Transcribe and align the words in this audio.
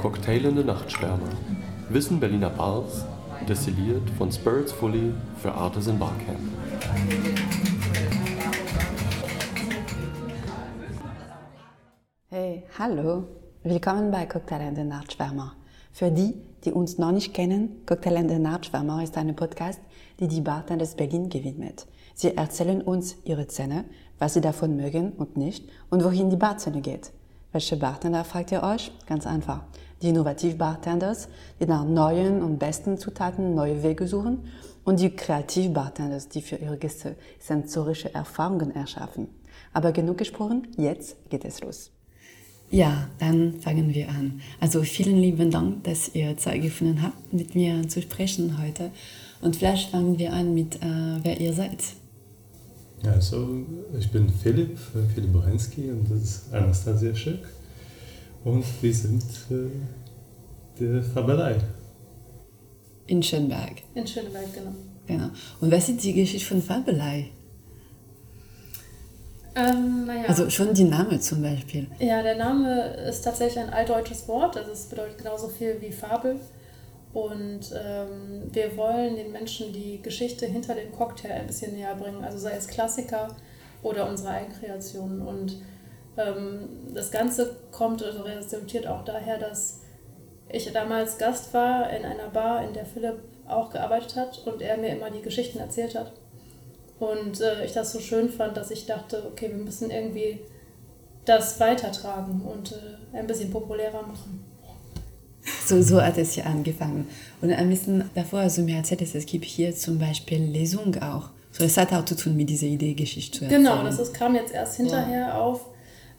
Cocktailende 0.00 0.64
Nachtschwärmer. 0.64 1.28
Wissen 1.90 2.20
Berliner 2.20 2.48
Bars, 2.48 3.04
destilliert 3.46 4.08
von 4.16 4.32
Spirits 4.32 4.72
Fully 4.72 5.12
für 5.36 5.52
Artisan 5.52 5.98
Barcamp. 5.98 6.40
Hey, 12.30 12.62
hallo. 12.78 13.24
Willkommen 13.62 14.10
bei 14.10 14.24
Cocktailende 14.24 14.86
Nachtschwärmer. 14.86 15.52
Für 15.92 16.10
die, 16.10 16.32
die 16.64 16.72
uns 16.72 16.96
noch 16.96 17.12
nicht 17.12 17.34
kennen, 17.34 17.82
Cocktailende 17.84 18.38
Nachtschwärmer 18.38 19.02
ist 19.02 19.18
ein 19.18 19.36
Podcast, 19.36 19.80
die 20.18 20.28
die 20.28 20.40
Bartenders 20.40 20.94
Berlin 20.94 21.28
gewidmet. 21.28 21.86
Sie 22.14 22.34
erzählen 22.34 22.80
uns 22.80 23.16
ihre 23.24 23.48
Zähne, 23.48 23.84
was 24.18 24.32
sie 24.32 24.40
davon 24.40 24.78
mögen 24.78 25.12
und 25.12 25.36
nicht 25.36 25.68
und 25.90 26.02
wohin 26.02 26.30
die 26.30 26.36
Barzähne 26.36 26.80
geht. 26.80 27.12
Welche 27.52 27.76
Bartender 27.76 28.24
fragt 28.24 28.52
ihr 28.52 28.62
euch? 28.62 28.92
Ganz 29.06 29.26
einfach. 29.26 29.64
Die 30.02 30.08
Innovativ-Bartenders, 30.08 31.28
die 31.60 31.66
nach 31.66 31.84
neuen 31.84 32.42
und 32.42 32.58
besten 32.58 32.96
Zutaten 32.98 33.54
neue 33.54 33.82
Wege 33.82 34.06
suchen 34.06 34.44
und 34.84 35.00
die 35.00 35.10
Kreativ-Bartenders, 35.10 36.28
die 36.28 36.40
für 36.40 36.56
ihre 36.56 36.78
Gäste 36.78 37.16
sensorische 37.38 38.14
Erfahrungen 38.14 38.74
erschaffen. 38.74 39.28
Aber 39.72 39.92
genug 39.92 40.18
gesprochen, 40.18 40.68
jetzt 40.76 41.16
geht 41.28 41.44
es 41.44 41.60
los. 41.60 41.90
Ja, 42.70 43.08
dann 43.18 43.60
fangen 43.60 43.92
wir 43.92 44.08
an. 44.08 44.40
Also 44.60 44.82
vielen 44.82 45.16
lieben 45.16 45.50
Dank, 45.50 45.84
dass 45.84 46.14
ihr 46.14 46.36
Zeit 46.36 46.62
gefunden 46.62 47.02
habt, 47.02 47.32
mit 47.32 47.54
mir 47.54 47.88
zu 47.88 48.00
sprechen 48.00 48.62
heute. 48.62 48.92
Und 49.42 49.56
vielleicht 49.56 49.90
fangen 49.90 50.18
wir 50.18 50.32
an 50.32 50.54
mit, 50.54 50.76
äh, 50.76 51.18
wer 51.22 51.40
ihr 51.40 51.52
seid. 51.52 51.82
Ja, 53.02 53.12
also 53.12 53.48
ich 53.98 54.10
bin 54.10 54.28
Philipp, 54.28 54.78
Philipp 55.14 55.32
Borensky 55.32 55.90
und 55.90 56.10
das 56.10 56.20
ist 56.20 56.54
Anastasia 56.54 57.14
Schick. 57.14 57.40
Und 58.44 58.64
wir 58.82 58.94
sind 58.94 59.22
äh, 59.50 59.70
der 60.80 61.02
Fabelei. 61.02 61.56
In 63.06 63.22
Schönberg. 63.22 63.82
In 63.94 64.06
Schönberg, 64.06 64.52
genau. 64.54 64.72
Genau. 65.06 65.30
Und 65.60 65.72
was 65.72 65.88
ist 65.88 66.02
die 66.04 66.12
Geschichte 66.14 66.46
von 66.46 66.62
Fabelei? 66.62 67.30
Ähm, 69.56 70.06
naja. 70.06 70.28
Also 70.28 70.48
schon 70.48 70.72
die 70.72 70.84
Name 70.84 71.18
zum 71.18 71.42
Beispiel. 71.42 71.88
Ja, 71.98 72.22
der 72.22 72.36
Name 72.36 72.94
ist 73.08 73.22
tatsächlich 73.22 73.58
ein 73.58 73.70
altdeutsches 73.70 74.28
Wort, 74.28 74.56
also 74.56 74.70
es 74.70 74.86
bedeutet 74.86 75.18
genauso 75.18 75.48
viel 75.48 75.80
wie 75.80 75.92
Fabel. 75.92 76.36
Und 77.12 77.72
ähm, 77.74 78.42
wir 78.52 78.76
wollen 78.76 79.16
den 79.16 79.32
Menschen 79.32 79.72
die 79.72 80.00
Geschichte 80.00 80.46
hinter 80.46 80.76
dem 80.76 80.92
Cocktail 80.92 81.32
ein 81.32 81.48
bisschen 81.48 81.74
näher 81.74 81.96
bringen, 81.96 82.22
also 82.22 82.38
sei 82.38 82.52
es 82.52 82.68
Klassiker 82.68 83.36
oder 83.82 84.08
unsere 84.08 84.30
Eigenkreationen. 84.30 85.20
Und 85.20 85.60
das 86.16 87.10
Ganze 87.10 87.56
kommt 87.70 88.02
oder 88.02 88.24
resultiert 88.24 88.86
auch 88.86 89.04
daher, 89.04 89.38
dass 89.38 89.80
ich 90.52 90.70
damals 90.72 91.18
Gast 91.18 91.54
war 91.54 91.90
in 91.90 92.04
einer 92.04 92.28
Bar, 92.28 92.64
in 92.66 92.74
der 92.74 92.84
Philipp 92.84 93.20
auch 93.46 93.70
gearbeitet 93.70 94.16
hat 94.16 94.46
und 94.46 94.60
er 94.60 94.76
mir 94.76 94.88
immer 94.88 95.10
die 95.10 95.22
Geschichten 95.22 95.58
erzählt 95.58 95.94
hat. 95.94 96.12
Und 96.98 97.40
äh, 97.40 97.64
ich 97.64 97.72
das 97.72 97.92
so 97.92 98.00
schön 98.00 98.28
fand, 98.28 98.56
dass 98.56 98.70
ich 98.70 98.86
dachte, 98.86 99.24
okay, 99.26 99.48
wir 99.48 99.64
müssen 99.64 99.90
irgendwie 99.90 100.40
das 101.24 101.58
weitertragen 101.58 102.42
und 102.42 102.72
äh, 102.72 103.16
ein 103.16 103.26
bisschen 103.26 103.50
populärer 103.50 104.02
machen. 104.02 104.44
So, 105.66 105.80
so 105.80 106.02
hat 106.02 106.18
es 106.18 106.36
ja 106.36 106.44
angefangen. 106.44 107.08
Und 107.40 107.52
ein 107.52 107.70
bisschen 107.70 108.10
davor, 108.14 108.40
also 108.40 108.62
mir 108.62 108.76
erzählt 108.76 109.00
es, 109.02 109.14
es 109.14 109.24
gibt 109.24 109.46
hier 109.46 109.74
zum 109.74 109.98
Beispiel 109.98 110.38
Lesung 110.38 110.94
auch. 111.02 111.30
So, 111.52 111.64
es 111.64 111.76
hat 111.76 111.92
auch 111.92 112.04
zu 112.04 112.16
tun 112.16 112.36
mit 112.36 112.50
dieser 112.50 112.66
Idee, 112.66 112.94
Geschichte 112.94 113.38
zu 113.38 113.44
erzählen. 113.44 113.62
Genau, 113.62 113.82
das 113.82 113.98
ist, 113.98 114.12
kam 114.12 114.34
jetzt 114.34 114.52
erst 114.52 114.76
hinterher 114.76 115.28
ja. 115.28 115.40
auf. 115.40 115.69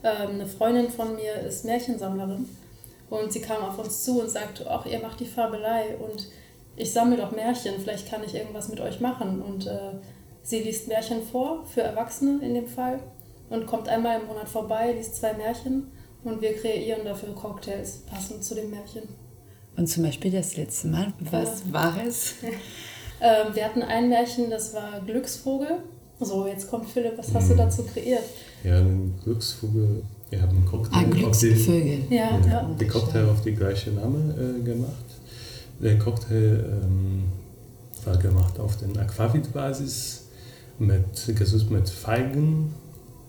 Ähm, 0.03 0.35
eine 0.35 0.47
Freundin 0.47 0.89
von 0.89 1.16
mir 1.16 1.35
ist 1.35 1.66
Märchensammlerin 1.66 2.47
und 3.09 3.31
sie 3.31 3.41
kam 3.41 3.63
auf 3.63 3.77
uns 3.77 4.03
zu 4.03 4.21
und 4.21 4.30
sagte, 4.30 4.66
ach, 4.69 4.85
ihr 4.85 4.99
macht 4.99 5.19
die 5.19 5.25
Fabelei 5.25 5.95
und 5.97 6.27
ich 6.75 6.91
sammle 6.93 7.17
doch 7.17 7.31
Märchen, 7.31 7.75
vielleicht 7.80 8.09
kann 8.09 8.23
ich 8.23 8.33
irgendwas 8.33 8.69
mit 8.69 8.80
euch 8.80 8.99
machen. 8.99 9.42
Und 9.42 9.67
äh, 9.67 9.93
sie 10.42 10.59
liest 10.59 10.87
Märchen 10.87 11.21
vor, 11.23 11.65
für 11.65 11.81
Erwachsene 11.81 12.43
in 12.43 12.53
dem 12.53 12.67
Fall, 12.67 12.99
und 13.49 13.67
kommt 13.67 13.89
einmal 13.89 14.21
im 14.21 14.27
Monat 14.27 14.48
vorbei, 14.48 14.93
liest 14.93 15.17
zwei 15.17 15.33
Märchen 15.33 15.92
und 16.23 16.42
wir 16.42 16.55
kreieren 16.55 17.03
dafür 17.03 17.36
Cocktails 17.36 18.03
passend 18.09 18.43
zu 18.43 18.55
dem 18.55 18.70
Märchen. 18.70 19.09
Und 19.76 19.87
zum 19.87 20.03
Beispiel 20.03 20.31
das 20.31 20.55
letzte 20.55 20.87
Mal, 20.87 21.14
was 21.20 21.64
ja. 21.65 21.73
war 21.73 21.95
es? 22.05 22.36
ähm, 23.21 23.53
wir 23.53 23.65
hatten 23.65 23.81
ein 23.81 24.08
Märchen, 24.09 24.49
das 24.49 24.73
war 24.73 25.02
Glücksvogel. 25.02 25.83
So, 26.23 26.45
jetzt 26.45 26.70
kommt 26.70 26.87
Philipp, 26.87 27.17
was 27.17 27.33
hast 27.33 27.49
du 27.49 27.55
dazu 27.55 27.83
kreiert? 27.83 28.23
Ja, 28.64 28.77
ein 28.77 29.15
Glücksvogel. 29.23 30.04
Wir 30.30 30.42
haben 30.42 30.55
einen 30.55 30.65
Cocktail, 30.67 30.99
ein 30.99 31.09
Glücksvögel. 31.09 32.04
Die, 32.09 32.15
ja, 32.15 32.39
ja, 32.39 32.48
ja. 32.48 32.76
Die 32.80 32.87
Cocktail 32.87 33.27
auf 33.27 33.42
die 33.42 33.54
gleiche 33.54 33.89
Name 33.89 34.36
äh, 34.36 34.64
gemacht. 34.64 34.92
Der 35.82 35.98
Cocktail 35.98 36.64
ähm, 36.83 37.23
war 38.05 38.17
gemacht 38.17 38.59
auf 38.59 38.77
den 38.77 38.95
Aquavit-Basis, 38.98 40.27
mit, 40.77 41.36
gesucht 41.36 41.71
mit 41.71 41.89
Feigen, 41.89 42.76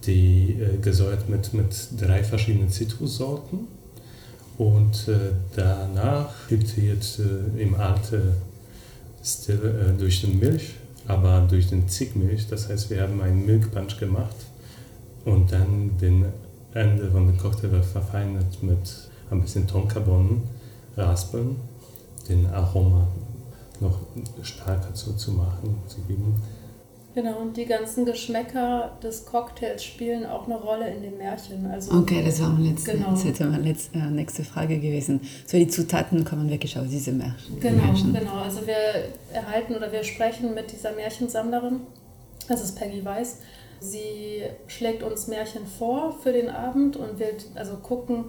die 0.05 0.59
äh, 0.61 0.77
gesäuert 0.77 1.31
mit, 1.31 1.55
mit 1.55 1.75
drei 1.99 2.23
verschiedenen 2.23 2.69
Zitrussorten. 2.69 3.69
Und 4.59 5.09
äh, 5.09 5.33
danach 5.57 6.35
gibt 6.49 6.77
jetzt 6.77 7.21
äh, 7.21 7.59
im 7.63 7.75
Alte 7.75 8.37
Stil 9.25 9.95
äh, 9.95 9.99
durch 9.99 10.21
den 10.21 10.39
Milch, 10.39 10.75
aber 11.09 11.47
durch 11.49 11.69
den 11.69 11.89
Zickmilch. 11.89 12.49
Das 12.49 12.69
heißt, 12.69 12.91
wir 12.91 13.03
haben 13.03 13.21
einen 13.21 13.45
Milkpunch 13.47 13.99
gemacht 13.99 14.37
und 15.25 15.53
dann 15.53 15.97
den 15.99 16.27
Ende 16.75 17.11
von 17.11 17.27
dem 17.27 17.37
Cocktail 17.37 17.83
verfeinert 17.83 18.63
mit 18.63 18.79
ein 19.31 19.41
bisschen 19.41 19.67
Tonkabohnen, 19.67 20.43
Raspeln, 20.97 21.57
den 22.29 22.47
Aroma 22.47 23.09
noch 23.81 24.01
stärker 24.43 24.95
zu, 24.95 25.15
zu 25.15 25.33
machen, 25.33 25.77
zu 25.87 26.01
geben. 26.03 26.35
Genau, 27.15 27.39
und 27.41 27.57
die 27.59 27.67
ganzen 27.67 28.07
Geschmäcker 28.07 28.97
des 29.03 29.27
Cocktails 29.27 29.85
spielen 29.85 30.25
auch 30.25 30.47
eine 30.47 30.57
Rolle 30.57 30.89
in 30.89 31.03
dem 31.03 31.19
Märchen. 31.19 31.71
Also, 31.71 31.93
okay, 31.93 32.23
das 32.25 32.41
war 32.41 32.49
meine 32.49 32.71
letzte, 32.71 32.93
genau. 32.93 33.11
das 33.11 33.41
meine 33.41 33.59
letzte, 33.59 33.99
äh, 33.99 34.11
nächste 34.11 34.45
Frage 34.45 34.79
gewesen. 34.79 35.21
So, 35.47 35.59
die 35.59 35.69
Zutaten 35.69 36.25
kommen 36.25 36.49
wirklich 36.49 36.79
aus 36.79 36.89
diesem 36.89 37.19
Märchen. 37.19 37.61
Genau, 37.61 37.85
Märchen. 37.85 38.15
genau. 38.15 38.37
Also 38.37 38.67
wir 38.67 38.77
erhalten 39.33 39.75
oder 39.75 39.93
wir 39.93 40.05
sprechen 40.05 40.55
mit 40.55 40.73
dieser 40.73 40.93
Märchensammlerin, 40.93 41.81
das 42.49 42.65
ist 42.65 42.79
Peggy 42.79 43.05
Weiss. 43.05 43.39
Sie 43.81 44.45
schlägt 44.67 45.03
uns 45.03 45.27
Märchen 45.27 45.67
vor 45.67 46.17
für 46.23 46.33
den 46.33 46.49
Abend 46.49 46.97
und 46.97 47.19
will 47.19 47.35
also 47.57 47.77
gucken, 47.77 48.27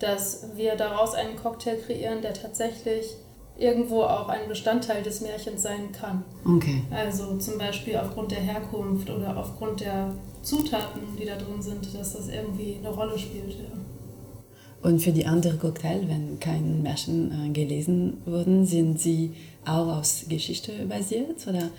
dass 0.00 0.48
wir 0.56 0.74
daraus 0.76 1.14
einen 1.14 1.36
Cocktail 1.36 1.76
kreieren, 1.76 2.20
der 2.20 2.34
tatsächlich 2.34 3.14
irgendwo 3.56 4.02
auch 4.02 4.28
ein 4.28 4.48
Bestandteil 4.48 5.02
des 5.02 5.20
Märchens 5.20 5.62
sein 5.62 5.92
kann. 5.92 6.24
Okay. 6.44 6.82
Also 6.90 7.36
zum 7.38 7.58
Beispiel 7.58 7.96
aufgrund 7.96 8.32
der 8.32 8.40
Herkunft 8.40 9.08
oder 9.10 9.36
aufgrund 9.36 9.80
der 9.80 10.12
Zutaten, 10.42 11.00
die 11.18 11.24
da 11.24 11.36
drin 11.36 11.60
sind, 11.60 11.94
dass 11.94 12.14
das 12.14 12.28
irgendwie 12.28 12.76
eine 12.78 12.90
Rolle 12.90 13.18
spielt. 13.18 13.52
Ja. 13.52 14.88
Und 14.88 15.00
für 15.00 15.12
die 15.12 15.24
anderen 15.24 15.58
Cocktail, 15.58 16.02
wenn 16.08 16.38
keine 16.40 16.66
Märchen 16.66 17.32
äh, 17.32 17.52
gelesen 17.52 18.20
wurden, 18.26 18.66
sind 18.66 19.00
sie 19.00 19.32
auch 19.64 19.98
aus 19.98 20.26
Geschichte 20.28 20.72
basiert 20.86 21.46
oder? 21.48 21.70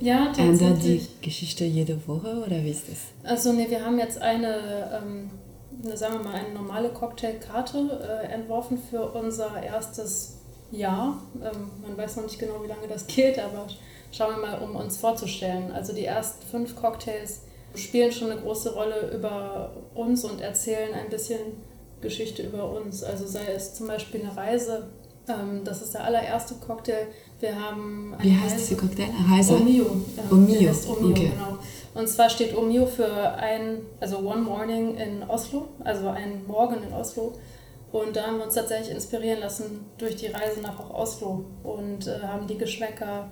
Ja, 0.00 0.26
tatsächlich. 0.26 0.60
Ändert 0.60 0.84
die 0.84 1.06
Geschichte 1.20 1.64
jede 1.64 2.06
Woche 2.06 2.44
oder 2.46 2.62
wie 2.62 2.70
ist 2.70 2.88
das? 2.88 2.98
Also 3.28 3.52
nee, 3.52 3.68
wir 3.68 3.84
haben 3.84 3.98
jetzt 3.98 4.22
eine, 4.22 5.00
ähm, 5.02 5.30
eine 5.82 5.96
sagen 5.96 6.18
wir 6.18 6.30
mal, 6.30 6.34
eine 6.34 6.54
normale 6.54 6.90
Cocktailkarte 6.90 8.22
äh, 8.22 8.32
entworfen 8.32 8.78
für 8.78 9.10
unser 9.10 9.60
erstes 9.60 10.37
ja, 10.70 11.20
ähm, 11.36 11.70
man 11.82 11.96
weiß 11.96 12.16
noch 12.16 12.24
nicht 12.24 12.38
genau, 12.38 12.62
wie 12.62 12.68
lange 12.68 12.88
das 12.88 13.06
geht, 13.06 13.38
aber 13.38 13.66
schauen 14.12 14.36
wir 14.36 14.46
mal, 14.46 14.58
um 14.58 14.76
uns 14.76 14.98
vorzustellen. 14.98 15.72
Also 15.72 15.92
die 15.92 16.04
ersten 16.04 16.46
fünf 16.46 16.76
Cocktails 16.76 17.42
spielen 17.74 18.12
schon 18.12 18.30
eine 18.30 18.40
große 18.40 18.74
Rolle 18.74 19.10
über 19.14 19.72
uns 19.94 20.24
und 20.24 20.40
erzählen 20.40 20.94
ein 20.94 21.10
bisschen 21.10 21.38
Geschichte 22.00 22.42
über 22.42 22.70
uns. 22.70 23.02
Also 23.02 23.26
sei 23.26 23.46
es 23.54 23.74
zum 23.74 23.86
Beispiel 23.86 24.20
eine 24.20 24.36
Reise. 24.36 24.88
Ähm, 25.28 25.62
das 25.64 25.82
ist 25.82 25.94
der 25.94 26.04
allererste 26.04 26.54
Cocktail. 26.54 27.06
Wir 27.40 27.54
haben 27.60 28.14
Wie 28.20 28.32
heißt 28.32 28.54
Reise, 28.54 28.68
dieser 28.68 28.80
Cocktail? 28.80 29.08
Reise? 29.30 29.54
Omio. 29.54 29.86
Ja, 30.16 30.22
Omio. 30.30 30.70
Omio 30.88 31.10
okay. 31.10 31.32
genau. 31.34 31.58
Und 31.94 32.08
zwar 32.08 32.30
steht 32.30 32.56
Omio 32.56 32.86
für 32.86 33.34
ein, 33.34 33.80
also 34.00 34.18
One 34.18 34.42
Morning 34.42 34.96
in 34.96 35.22
Oslo, 35.28 35.68
also 35.82 36.08
ein 36.08 36.46
Morgen 36.46 36.76
in 36.82 36.92
Oslo. 36.92 37.32
Und 37.90 38.16
da 38.16 38.26
haben 38.26 38.38
wir 38.38 38.44
uns 38.44 38.54
tatsächlich 38.54 38.90
inspirieren 38.90 39.40
lassen 39.40 39.86
durch 39.96 40.16
die 40.16 40.26
Reise 40.26 40.60
nach 40.60 40.78
auch 40.78 40.90
Oslo 40.90 41.44
und 41.62 42.06
äh, 42.06 42.20
haben 42.20 42.46
die 42.46 42.58
Geschmäcker 42.58 43.30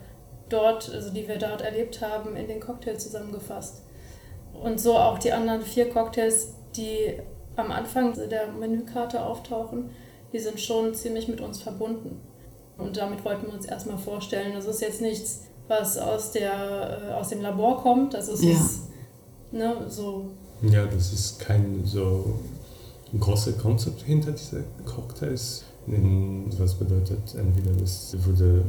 dort, 0.49 0.91
also 0.93 1.11
die 1.11 1.29
wir 1.29 1.38
dort 1.38 1.61
erlebt 1.61 2.00
haben, 2.00 2.37
in 2.37 2.49
den 2.49 2.61
Cocktail 2.61 2.97
zusammengefasst. 2.97 3.82
Und 4.55 4.81
so 4.81 4.97
auch 4.97 5.19
die 5.19 5.32
anderen 5.32 5.61
vier 5.61 5.91
Cocktails, 5.91 6.55
die 6.75 7.19
am 7.56 7.70
Anfang 7.70 8.14
der 8.29 8.49
Menükarte 8.49 9.23
auftauchen, 9.23 9.91
die 10.32 10.38
sind 10.38 10.61
schon 10.61 10.94
ziemlich 10.94 11.29
mit 11.29 11.41
uns 11.41 11.61
verbunden. 11.61 12.20
Und 12.79 12.97
damit 12.97 13.25
wollten 13.25 13.47
wir 13.47 13.55
uns 13.55 13.67
erstmal 13.67 13.99
vorstellen, 13.99 14.55
das 14.55 14.67
ist 14.67 14.81
jetzt 14.81 15.00
nichts, 15.00 15.44
was 15.69 15.99
aus, 15.99 16.32
der, 16.32 17.09
äh, 17.09 17.12
aus 17.12 17.29
dem 17.29 17.43
Labor 17.43 17.82
kommt, 17.82 18.14
das 18.14 18.29
ist 18.29 18.43
ja. 18.43 18.56
ne, 19.52 19.87
so. 19.88 20.31
Ja, 20.62 20.87
das 20.87 21.12
ist 21.12 21.41
kein 21.41 21.82
so 21.85 22.38
große 23.19 23.53
Konzept 23.55 24.03
hinter 24.03 24.32
diesen 24.32 24.64
Cocktails. 24.85 25.64
Was 26.58 26.75
bedeutet 26.75 27.35
entweder 27.37 27.70
es 27.82 28.17
wurde 28.25 28.64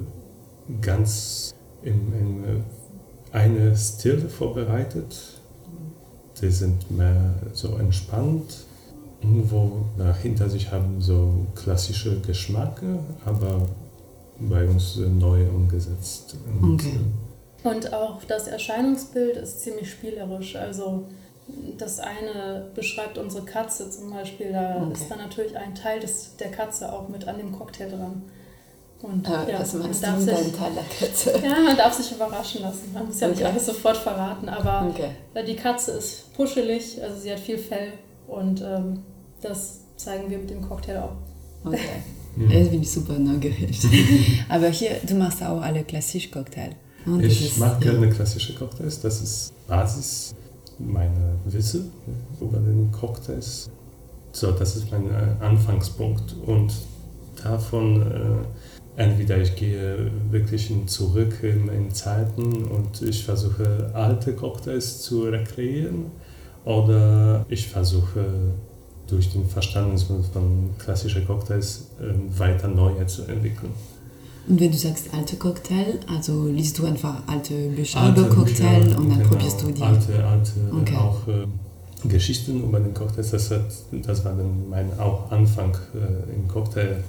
ganz 0.82 1.54
in, 1.82 2.14
in 2.14 2.64
eine 3.32 3.76
Stil 3.76 4.30
vorbereitet, 4.30 5.16
die 6.42 6.52
sind 6.52 6.92
mehr 6.92 7.34
so 7.54 7.78
entspannt, 7.78 8.66
wo 9.22 9.86
hinter 10.22 10.50
sich 10.50 10.72
haben 10.72 11.02
so 11.02 11.48
klassische 11.56 12.20
Geschmacke, 12.22 13.00
aber 13.26 13.68
bei 14.40 14.68
uns 14.68 14.98
neu 14.98 15.48
umgesetzt. 15.50 16.36
Und, 16.62 16.74
okay. 16.76 17.00
Und 17.64 17.94
auch 17.94 18.24
das 18.24 18.48
Erscheinungsbild 18.48 19.38
ist 19.38 19.62
ziemlich 19.62 19.90
spielerisch. 19.90 20.56
Also 20.56 21.06
das 21.78 22.00
eine 22.00 22.70
beschreibt 22.76 23.18
unsere 23.18 23.46
Katze 23.46 23.90
zum 23.90 24.12
Beispiel. 24.12 24.52
Da 24.52 24.82
okay. 24.82 24.94
ist 24.94 25.10
dann 25.10 25.20
natürlich 25.20 25.58
ein 25.58 25.76
Teil 25.76 26.00
des, 26.00 26.36
der 26.38 26.52
Katze 26.52 26.92
auch 26.92 27.08
mit 27.10 27.28
an 27.28 27.38
dem 27.38 27.52
Cocktail 27.52 27.90
dran. 27.90 28.24
Und, 29.02 29.30
ah, 29.30 29.46
ja, 29.48 29.60
was 29.60 29.74
meinst 29.74 30.02
man 30.02 30.26
darf 30.26 30.38
du 30.38 30.44
sich, 30.44 30.54
Teil 30.56 30.72
der 30.74 31.08
Katze? 31.08 31.40
Ja, 31.44 31.60
man 31.62 31.78
darf 31.78 31.94
sich 31.94 32.12
überraschen 32.12 32.62
lassen. 32.62 32.92
Man 32.94 33.06
muss 33.06 33.20
ja 33.20 33.28
okay. 33.28 33.38
nicht 33.38 33.46
alles 33.46 33.66
sofort 33.68 33.98
verraten, 33.98 34.50
aber 34.50 34.88
okay. 34.90 35.12
die 35.48 35.56
Katze 35.56 35.92
ist 35.92 36.34
puschelig, 36.34 37.02
also 37.02 37.20
sie 37.20 37.32
hat 37.32 37.40
viel 37.40 37.60
Fell 37.60 37.94
und 38.28 38.62
ähm, 38.62 39.04
das 39.42 39.82
zeigen 39.98 40.30
wir 40.32 40.40
mit 40.40 40.50
dem 40.50 40.68
Cocktail 40.68 40.98
auch. 41.00 41.16
Okay. 41.66 41.80
Mhm. 42.38 42.52
Das 42.52 42.70
bin 42.70 42.84
ich 42.84 42.92
super 42.92 43.18
neugierig. 43.18 43.80
aber 44.50 44.68
hier, 44.68 44.92
du 45.02 45.16
machst 45.16 45.42
auch 45.42 45.60
alle 45.60 45.84
klassische 45.84 46.30
Cocktails. 46.30 46.76
Ich 47.20 47.58
mache 47.58 47.80
gerne 47.80 48.12
klassische 48.12 48.54
Cocktails. 48.54 49.02
Das 49.02 49.22
ist 49.22 49.54
Basis 49.68 50.36
meiner 50.80 51.34
Wissen 51.46 51.92
über 52.40 52.58
den 52.58 52.92
Cocktails. 52.92 53.70
So, 54.32 54.52
das 54.52 54.76
ist 54.76 54.92
mein 54.92 55.08
äh, 55.10 55.44
Anfangspunkt. 55.44 56.36
Und 56.46 56.74
davon 57.44 58.02
äh, 58.02 59.02
entweder 59.02 59.38
ich 59.38 59.56
gehe 59.56 60.12
wirklich 60.32 60.72
zurück 60.88 61.44
in, 61.44 61.70
in, 61.70 61.92
Zeiten 61.92 62.66
und 62.66 63.02
ich 63.02 63.24
versuche 63.24 63.92
alte 63.94 64.34
Cocktails 64.34 65.02
zu 65.02 65.24
rekreieren 65.24 66.12
oder 66.66 67.46
ich 67.48 67.68
versuche 67.68 68.26
durch 69.08 69.32
den 69.32 69.48
Verständnis 69.48 70.04
von 70.04 70.72
klassischen 70.78 71.26
Cocktails 71.26 71.92
äh, 72.00 72.40
weiter 72.40 72.68
neue 72.68 73.06
zu 73.06 73.24
entwickeln. 73.24 73.72
Und 74.48 74.62
wenn 74.62 74.72
du 74.72 74.78
sagst 74.78 75.14
alte 75.14 75.36
Cocktail, 75.36 76.00
also 76.08 76.48
liest 76.48 76.80
du 76.80 76.86
einfach 76.86 77.22
alte 77.28 77.54
Bücher 77.70 78.00
alte 78.00 78.22
über 78.22 78.30
Cocktail 78.30 78.82
Bücher, 78.82 78.98
und 78.98 79.10
dann 79.10 79.18
genau, 79.18 79.30
probierst 79.30 79.62
du 79.62 79.72
die? 79.72 79.82
Alte, 79.82 80.26
alte, 80.26 80.52
okay. 80.72 80.96
auch 80.96 81.28
äh, 81.28 82.08
Geschichten 82.08 82.64
über 82.64 82.80
den 82.80 82.94
Cocktails. 82.94 83.32
Das, 83.32 83.52
hat, 83.52 83.66
das 83.92 84.24
war 84.24 84.34
dann 84.34 84.70
mein 84.70 84.98
auch 85.00 85.30
Anfang 85.32 85.76
äh, 85.94 86.34
in 86.34 86.48
Cocktailwelt. 86.48 87.02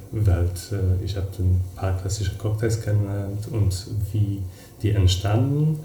Äh, 0.72 1.04
ich 1.04 1.16
habe 1.16 1.28
ein 1.38 1.60
paar 1.76 1.96
klassische 1.96 2.34
Cocktails 2.36 2.82
kennengelernt 2.82 3.46
und 3.52 3.86
wie 4.12 4.42
die 4.82 4.90
entstanden. 4.90 5.78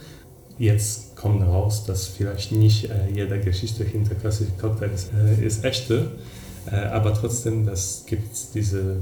Jetzt 0.58 1.16
kommt 1.16 1.44
raus, 1.44 1.86
dass 1.86 2.08
vielleicht 2.08 2.52
nicht 2.52 2.86
äh, 2.86 3.10
jede 3.14 3.40
Geschichte 3.40 3.84
hinter 3.84 4.16
klassischen 4.16 4.58
Cocktails 4.58 5.10
äh, 5.16 5.46
ist 5.46 5.64
echte, 5.64 6.12
äh, 6.72 6.76
aber 6.76 7.14
trotzdem, 7.14 7.66
das 7.66 8.04
gibt 8.06 8.36
diese 8.54 8.98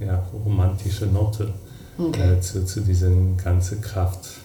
äh, 0.00 0.06
ja, 0.06 0.26
romantische 0.44 1.06
Note 1.06 1.52
okay. 1.98 2.34
äh, 2.34 2.40
zu, 2.40 2.64
zu 2.64 2.80
dieser 2.80 3.10
ganzen 3.42 3.80
Kraft. 3.80 4.40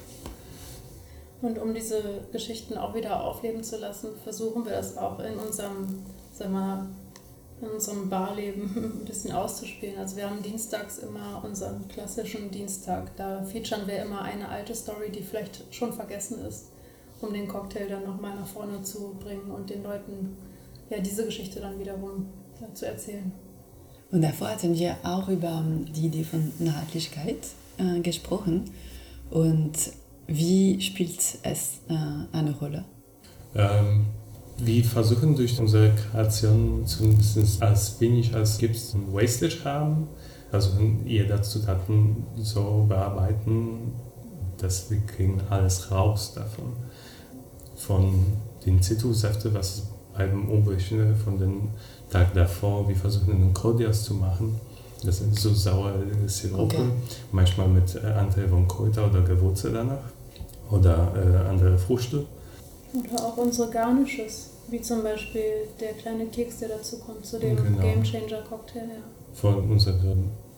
Und 1.41 1.57
um 1.57 1.73
diese 1.73 2.01
Geschichten 2.31 2.77
auch 2.77 2.93
wieder 2.93 3.23
aufleben 3.23 3.63
zu 3.63 3.77
lassen, 3.77 4.09
versuchen 4.23 4.63
wir 4.65 4.73
das 4.73 4.97
auch 4.97 5.19
in 5.19 5.35
unserem, 5.35 6.03
sag 6.31 6.51
mal, 6.51 6.87
in 7.61 7.67
unserem 7.67 8.09
Barleben 8.09 8.71
ein 9.01 9.05
bisschen 9.05 9.31
auszuspielen. 9.31 9.97
Also 9.97 10.17
wir 10.17 10.29
haben 10.29 10.41
dienstags 10.41 10.99
immer 10.99 11.41
unseren 11.43 11.87
klassischen 11.87 12.51
Dienstag. 12.51 13.15
Da 13.15 13.43
featuren 13.43 13.87
wir 13.87 14.03
immer 14.03 14.21
eine 14.21 14.49
alte 14.49 14.75
Story, 14.75 15.11
die 15.11 15.23
vielleicht 15.23 15.63
schon 15.73 15.93
vergessen 15.93 16.45
ist, 16.45 16.67
um 17.21 17.33
den 17.33 17.47
Cocktail 17.47 17.87
dann 17.87 18.03
nochmal 18.03 18.35
nach 18.35 18.47
vorne 18.47 18.81
zu 18.83 19.15
bringen 19.19 19.49
und 19.51 19.69
den 19.69 19.83
Leuten 19.83 20.37
ja 20.89 20.99
diese 20.99 21.25
Geschichte 21.25 21.59
dann 21.59 21.79
wiederum 21.79 22.27
ja, 22.59 22.73
zu 22.73 22.85
erzählen. 22.85 23.31
Und 24.11 24.21
davor 24.21 24.49
hatten 24.49 24.75
wir 24.77 24.97
auch 25.03 25.29
über 25.29 25.63
die 25.95 26.07
Idee 26.07 26.23
von 26.23 26.51
Nachhaltigkeit 26.59 27.37
äh, 27.77 28.01
gesprochen. 28.01 28.69
Und 29.29 29.73
wie 30.27 30.81
spielt 30.81 31.19
es 31.43 31.79
äh, 31.87 31.95
eine 32.31 32.51
Rolle? 32.59 32.83
Ähm, 33.55 34.05
wir 34.57 34.83
versuchen 34.83 35.35
durch 35.35 35.59
unsere 35.59 35.91
Kreation 35.95 36.85
zumindest 36.85 37.61
als 37.61 37.99
wenig 38.01 38.35
als 38.35 38.57
Gips 38.57 38.93
und 38.93 39.13
Wastage 39.13 39.63
haben. 39.63 40.07
Also 40.51 40.71
jeder 41.05 41.41
Zutaten 41.41 42.25
so 42.37 42.85
bearbeiten, 42.87 43.93
dass 44.57 44.91
wir 44.91 44.99
kriegen 45.05 45.39
alles 45.49 45.89
raus 45.89 46.33
davon. 46.33 46.73
Von 47.75 48.25
den 48.65 48.81
Zitrussäften, 48.81 49.53
was 49.53 49.87
beim 50.13 50.49
übrig 50.49 50.93
von 51.23 51.39
den 51.39 51.69
Tag 52.11 52.33
davor, 52.33 52.87
wir 52.87 52.95
versuchen 52.95 53.33
einen 53.33 53.53
Cordias 53.53 54.03
zu 54.03 54.13
machen. 54.13 54.59
Das 55.03 55.17
sind 55.19 55.35
so 55.35 55.53
saure 55.53 56.03
Sirupe, 56.27 56.63
okay. 56.63 56.89
manchmal 57.31 57.67
mit 57.67 57.95
äh, 57.95 58.05
Anteil 58.07 58.47
von 58.47 58.67
Kräuter 58.67 59.07
oder 59.07 59.21
Gewürze 59.21 59.71
danach 59.71 60.03
oder 60.69 61.11
äh, 61.15 61.49
andere 61.49 61.77
Früchte. 61.77 62.25
Oder 62.93 63.23
auch 63.23 63.37
unsere 63.37 63.69
Garnishes, 63.71 64.51
wie 64.69 64.81
zum 64.81 65.01
Beispiel 65.01 65.41
der 65.79 65.93
kleine 65.93 66.25
Keks, 66.25 66.59
der 66.59 66.69
dazu 66.69 66.99
kommt, 66.99 67.25
zu 67.25 67.39
dem 67.39 67.55
genau. 67.55 67.81
Game 67.81 68.03
Changer 68.03 68.41
Cocktail. 68.47 68.81
Ja. 68.81 69.03
Von 69.33 69.71
unserer 69.71 70.15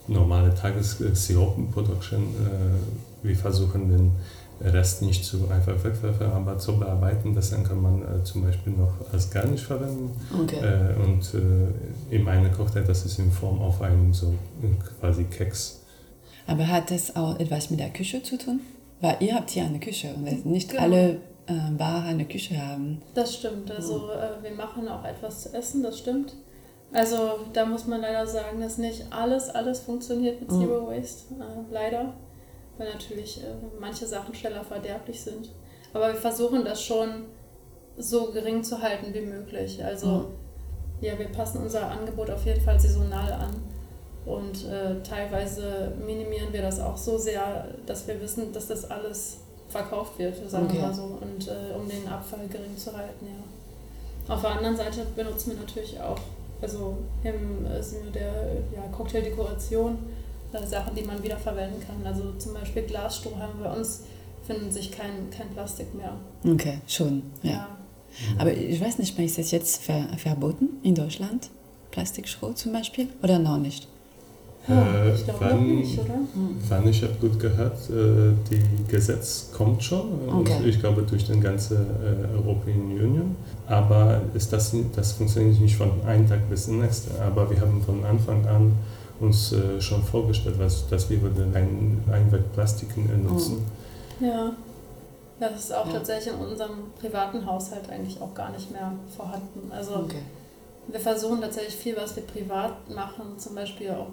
normalen 0.07 0.53
Tages-Sirupen-Production, 0.55 2.21
äh, 2.21 3.25
wir 3.27 3.35
versuchen 3.35 3.89
den 3.89 4.11
Rest 4.63 5.01
nicht 5.01 5.25
zu 5.25 5.49
einfach 5.49 5.83
wegwerfen, 5.83 6.27
aber 6.27 6.57
zu 6.57 6.77
bearbeiten. 6.77 7.35
Das 7.35 7.49
dann 7.49 7.63
kann 7.63 7.81
man 7.81 8.01
äh, 8.01 8.23
zum 8.23 8.43
Beispiel 8.43 8.73
noch 8.73 8.93
als 9.11 9.29
Garnisch 9.29 9.65
verwenden. 9.65 10.11
Okay. 10.41 10.57
Äh, 10.57 11.03
und 11.03 11.33
äh, 11.33 12.15
in 12.15 12.27
einer 12.27 12.49
Cocktail, 12.49 12.83
das 12.83 13.05
ist 13.05 13.19
in 13.19 13.31
Form 13.31 13.61
auf 13.61 13.81
einem 13.81 14.13
so 14.13 14.33
quasi 14.99 15.25
Keks. 15.25 15.81
Aber 16.47 16.67
hat 16.67 16.91
das 16.91 17.15
auch 17.15 17.39
etwas 17.39 17.69
mit 17.69 17.79
der 17.79 17.89
Küche 17.89 18.21
zu 18.23 18.37
tun? 18.37 18.61
Weil 19.01 19.17
ihr 19.19 19.35
habt 19.35 19.49
hier 19.49 19.65
eine 19.65 19.79
Küche 19.79 20.13
und 20.13 20.45
nicht 20.45 20.71
genau. 20.71 20.83
alle 20.83 21.19
äh, 21.47 21.71
Bar 21.77 22.03
eine 22.03 22.25
Küche 22.25 22.57
haben. 22.57 23.01
Das 23.13 23.35
stimmt. 23.35 23.69
Also 23.69 24.09
äh, 24.11 24.43
wir 24.43 24.51
machen 24.51 24.87
auch 24.87 25.03
etwas 25.03 25.41
zu 25.41 25.53
essen, 25.53 25.83
das 25.83 25.99
stimmt. 25.99 26.35
Also 26.93 27.17
da 27.53 27.65
muss 27.65 27.87
man 27.87 28.01
leider 28.01 28.25
sagen, 28.27 28.61
dass 28.61 28.77
nicht 28.77 29.05
alles, 29.09 29.49
alles 29.49 29.79
funktioniert 29.79 30.39
mit 30.39 30.51
Zero 30.51 30.87
Waste. 30.87 31.33
Äh, 31.33 31.73
leider 31.73 32.13
weil 32.77 32.91
natürlich 32.91 33.43
äh, 33.43 33.47
manche 33.79 34.05
Sachen 34.05 34.33
schneller 34.33 34.63
verderblich 34.63 35.21
sind. 35.21 35.49
Aber 35.93 36.07
wir 36.07 36.19
versuchen 36.19 36.65
das 36.65 36.81
schon 36.83 37.25
so 37.97 38.31
gering 38.31 38.63
zu 38.63 38.81
halten 38.81 39.13
wie 39.13 39.21
möglich. 39.21 39.83
Also 39.83 40.07
mhm. 40.07 40.25
ja, 41.01 41.17
wir 41.17 41.27
passen 41.27 41.61
unser 41.61 41.89
Angebot 41.89 42.29
auf 42.29 42.45
jeden 42.45 42.61
Fall 42.61 42.79
saisonal 42.79 43.31
an 43.33 43.55
und 44.25 44.65
äh, 44.65 45.01
teilweise 45.03 45.91
minimieren 46.05 46.53
wir 46.53 46.61
das 46.61 46.79
auch 46.79 46.97
so 46.97 47.17
sehr, 47.17 47.67
dass 47.85 48.07
wir 48.07 48.19
wissen, 48.21 48.53
dass 48.53 48.67
das 48.67 48.89
alles 48.89 49.37
verkauft 49.67 50.17
wird, 50.17 50.35
sagen 50.49 50.65
okay. 50.65 50.75
wir 50.75 50.81
mal 50.83 50.93
so, 50.93 51.17
und 51.19 51.47
äh, 51.47 51.75
um 51.75 51.89
den 51.89 52.07
Abfall 52.07 52.47
gering 52.47 52.77
zu 52.77 52.95
halten, 52.95 53.25
ja. 53.25 54.33
Auf 54.33 54.41
der 54.41 54.51
anderen 54.51 54.77
Seite 54.77 55.05
benutzen 55.15 55.51
wir 55.51 55.57
natürlich 55.57 55.99
auch, 55.99 56.17
also 56.61 56.97
im 57.23 57.65
äh, 57.65 57.83
Sinne 57.83 58.09
der 58.11 58.31
ja, 58.73 58.87
Cocktaildekoration, 58.95 59.97
Sachen, 60.65 60.95
die 60.95 61.03
man 61.03 61.21
wieder 61.23 61.37
verwenden 61.37 61.81
kann. 61.85 62.05
Also 62.05 62.33
zum 62.37 62.53
Beispiel 62.53 62.83
Glasstrohhalme 62.83 63.63
bei 63.63 63.71
uns 63.71 64.03
finden 64.45 64.71
sich 64.71 64.91
kein, 64.91 65.29
kein 65.35 65.49
Plastik 65.49 65.93
mehr. 65.95 66.17
Okay, 66.45 66.79
schon, 66.87 67.23
ja. 67.41 67.51
ja. 67.51 67.67
Aber 68.37 68.53
ich 68.53 68.79
weiß 68.79 68.99
nicht 68.99 69.17
ist 69.17 69.37
das 69.37 69.51
jetzt 69.51 69.83
ver 69.83 70.07
verboten 70.17 70.69
in 70.83 70.95
Deutschland? 70.95 71.49
Plastikschrot 71.91 72.57
zum 72.57 72.73
Beispiel? 72.73 73.07
Oder 73.21 73.39
noch 73.39 73.57
nicht? 73.57 73.87
Äh, 74.69 75.13
ich 75.13 75.25
glaube 75.25 75.45
noch 75.45 75.61
nicht, 75.61 75.99
oder? 75.99 76.19
Wann 76.69 76.87
ich 76.87 77.03
habe 77.03 77.13
gut 77.19 77.37
gehört, 77.39 77.77
äh, 77.89 78.31
die 78.49 78.91
Gesetz 78.91 79.49
kommt 79.55 79.83
schon. 79.83 80.29
Okay. 80.39 80.57
ich 80.65 80.79
glaube 80.79 81.03
durch 81.03 81.25
den 81.25 81.41
ganzen 81.41 81.77
äh, 81.77 82.35
European 82.35 82.81
Union. 82.81 83.35
Aber 83.67 84.21
ist 84.33 84.53
das, 84.53 84.73
das 84.95 85.13
funktioniert 85.13 85.59
nicht 85.59 85.75
von 85.75 85.91
einem 86.05 86.27
Tag 86.27 86.49
bis 86.49 86.65
zum 86.65 86.79
nächsten. 86.79 87.19
Aber 87.21 87.49
wir 87.49 87.59
haben 87.59 87.81
von 87.81 88.03
Anfang 88.05 88.45
an 88.47 88.71
uns 89.23 89.51
äh, 89.53 89.81
schon 89.81 90.03
vorgestellt, 90.03 90.55
was, 90.59 90.87
dass 90.87 91.09
wir 91.09 91.19
ein, 91.19 92.03
Einwegplastiken 92.11 93.23
nutzen. 93.23 93.65
Ja. 94.19 94.53
Das 95.39 95.59
ist 95.59 95.73
auch 95.73 95.87
ja. 95.87 95.93
tatsächlich 95.93 96.33
in 96.33 96.39
unserem 96.39 96.91
privaten 96.99 97.45
Haushalt 97.45 97.89
eigentlich 97.89 98.21
auch 98.21 98.33
gar 98.33 98.51
nicht 98.51 98.71
mehr 98.71 98.93
vorhanden. 99.15 99.71
Also 99.71 99.95
okay. 99.95 100.21
wir 100.87 100.99
versuchen 100.99 101.41
tatsächlich 101.41 101.75
viel, 101.75 101.97
was 101.97 102.15
wir 102.15 102.23
privat 102.23 102.89
machen, 102.89 103.37
zum 103.37 103.55
Beispiel 103.55 103.91
auch 103.91 104.07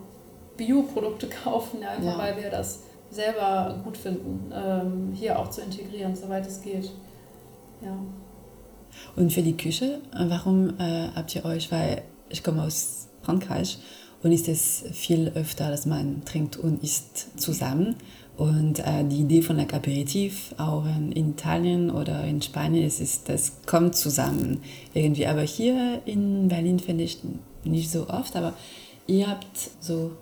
Bioprodukte 0.57 1.29
kaufen, 1.45 1.83
ja, 1.83 1.91
einfach 1.91 2.13
ja. 2.13 2.19
weil 2.19 2.43
wir 2.43 2.51
das 2.51 2.81
selber 3.11 3.79
gut 3.85 3.97
finden, 3.97 4.53
ähm, 4.55 5.13
hier 5.15 5.39
auch 5.39 5.51
zu 5.51 5.61
integrieren, 5.61 6.17
soweit 6.17 6.47
es 6.47 6.63
geht. 6.63 6.91
Ja. 7.83 7.97
Und 9.17 9.33
für 9.33 9.43
die 9.43 9.57
Küche, 9.57 10.01
warum 10.17 10.71
äh, 10.79 11.09
habt 11.15 11.35
ihr 11.35 11.45
euch, 11.45 11.71
weil 11.71 12.03
ich 12.29 12.43
komme 12.43 12.63
aus 12.63 13.09
Frankreich 13.23 13.79
und 14.23 14.33
ist 14.33 14.49
es 14.49 14.85
viel 14.93 15.33
öfter, 15.35 15.71
dass 15.71 15.87
man 15.87 16.25
trinkt 16.25 16.57
und 16.57 16.83
isst 16.83 17.41
zusammen. 17.41 17.97
Und 18.37 18.79
äh, 18.81 19.05
die 19.05 19.21
Idee 19.21 19.43
von 19.43 19.57
der 19.57 19.73
Aperitif, 19.73 20.55
auch 20.57 20.85
in, 20.87 21.13
Italien 21.13 21.91
oder 21.91 22.25
in 22.25 22.41
Spanien, 22.41 22.87
ist, 22.87 23.01
ist, 23.01 23.29
das 23.29 23.53
kommt 23.67 23.97
zusammen 23.97 24.63
irgendwie. 24.95 25.27
Aber 25.27 25.43
hier 25.43 26.01
in 26.07 26.49
Berlin 26.49 26.79
finde 26.79 27.05
ich 27.05 27.19
nicht 27.65 27.91
so 27.91 28.09
oft, 28.09 28.37
aber 28.37 28.55
ihr 29.07 29.29
habt 29.29 29.71
so 29.81 30.13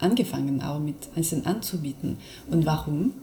angefangen 0.00 0.62
auch 0.62 0.78
mit 0.78 0.96
einzeln 1.16 1.46
anzubieten. 1.46 2.18
Und 2.50 2.66
warum? 2.66 3.14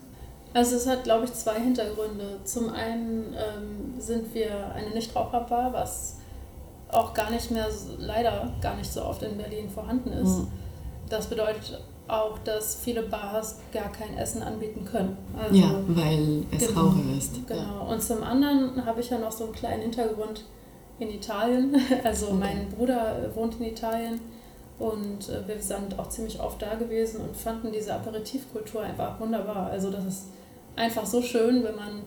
Also 0.53 0.77
es 0.77 0.87
hat, 0.87 1.03
glaube 1.03 1.25
ich, 1.25 1.33
zwei 1.33 1.59
Hintergründe. 1.59 2.39
Zum 2.43 2.69
einen 2.69 3.33
ähm, 3.33 3.99
sind 3.99 4.33
wir 4.33 4.73
eine 4.73 4.89
Nichtraucherbar, 4.91 5.73
was 5.73 6.17
auch 6.91 7.13
gar 7.13 7.29
nicht 7.29 7.51
mehr, 7.51 7.67
leider 7.97 8.51
gar 8.61 8.75
nicht 8.75 8.91
so 8.91 9.03
oft 9.03 9.21
in 9.23 9.37
Berlin 9.37 9.69
vorhanden 9.69 10.11
ist. 10.11 10.39
Mhm. 10.39 10.47
Das 11.09 11.27
bedeutet 11.27 11.81
auch, 12.07 12.39
dass 12.39 12.75
viele 12.75 13.03
Bars 13.03 13.59
gar 13.71 13.91
kein 13.91 14.17
Essen 14.17 14.41
anbieten 14.41 14.83
können. 14.85 15.17
Also, 15.37 15.55
ja, 15.55 15.71
weil 15.87 16.43
es 16.51 16.67
genau, 16.67 16.87
Raucher 16.87 17.17
ist. 17.17 17.47
Genau. 17.47 17.61
Ja. 17.61 17.79
Und 17.81 18.01
zum 18.01 18.23
anderen 18.23 18.83
habe 18.85 19.01
ich 19.01 19.09
ja 19.09 19.19
noch 19.19 19.31
so 19.31 19.45
einen 19.45 19.53
kleinen 19.53 19.81
Hintergrund 19.83 20.43
in 20.99 21.09
Italien. 21.09 21.75
Also 22.03 22.27
okay. 22.27 22.35
mein 22.39 22.69
Bruder 22.69 23.29
wohnt 23.35 23.59
in 23.59 23.67
Italien 23.67 24.19
und 24.79 25.29
äh, 25.29 25.47
wir 25.47 25.61
sind 25.61 25.99
auch 25.99 26.09
ziemlich 26.09 26.39
oft 26.39 26.61
da 26.61 26.75
gewesen 26.75 27.21
und 27.21 27.35
fanden 27.35 27.71
diese 27.71 27.93
Aperitivkultur 27.93 28.81
einfach 28.81 29.19
wunderbar. 29.19 29.69
Also 29.69 29.91
das 29.91 30.05
ist 30.05 30.27
einfach 30.75 31.05
so 31.05 31.21
schön, 31.21 31.63
wenn 31.63 31.75
man 31.75 32.01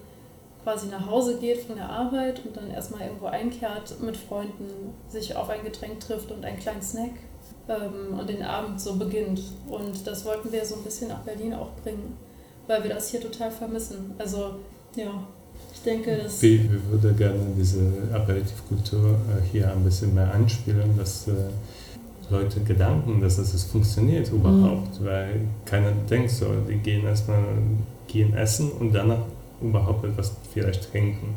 quasi 0.62 0.86
nach 0.88 1.06
Hause 1.06 1.38
geht 1.38 1.58
von 1.58 1.76
der 1.76 1.88
Arbeit 1.88 2.44
und 2.44 2.56
dann 2.56 2.70
erstmal 2.70 3.02
irgendwo 3.02 3.26
einkehrt 3.26 4.00
mit 4.00 4.16
Freunden, 4.16 4.94
sich 5.08 5.34
auf 5.34 5.48
ein 5.48 5.64
Getränk 5.64 6.00
trifft 6.00 6.30
und 6.30 6.44
einen 6.44 6.58
kleinen 6.58 6.82
Snack 6.82 7.12
ähm, 7.68 8.18
und 8.18 8.28
den 8.28 8.42
Abend 8.42 8.80
so 8.80 8.96
beginnt. 8.96 9.42
Und 9.68 10.06
das 10.06 10.24
wollten 10.24 10.52
wir 10.52 10.64
so 10.64 10.76
ein 10.76 10.82
bisschen 10.82 11.08
nach 11.08 11.20
Berlin 11.20 11.54
auch 11.54 11.70
bringen, 11.82 12.16
weil 12.66 12.82
wir 12.82 12.90
das 12.90 13.08
hier 13.08 13.20
total 13.20 13.50
vermissen. 13.50 14.14
Also 14.18 14.56
ja, 14.94 15.26
ich 15.74 15.82
denke, 15.82 16.16
dass... 16.16 16.40
Wir 16.42 16.68
würden 16.90 17.16
gerne 17.16 17.40
diese 17.56 17.80
Aperitivkultur 18.12 19.10
äh, 19.10 19.50
hier 19.50 19.70
ein 19.70 19.82
bisschen 19.82 20.14
mehr 20.14 20.32
anspielen, 20.32 20.96
dass 20.96 21.26
äh, 21.28 21.32
Leute 22.30 22.60
Gedanken, 22.60 23.20
dass 23.20 23.38
es 23.38 23.64
funktioniert 23.64 24.30
überhaupt, 24.30 25.00
mhm. 25.00 25.04
weil 25.04 25.40
keiner 25.64 25.90
denkt 26.08 26.30
so, 26.30 26.46
die 26.68 26.76
gehen 26.76 27.04
erstmal 27.04 27.42
gehen 28.06 28.34
essen 28.34 28.70
und 28.72 28.92
danach 28.92 29.24
überhaupt 29.60 30.04
etwas 30.04 30.32
vielleicht 30.52 30.90
trinken. 30.90 31.34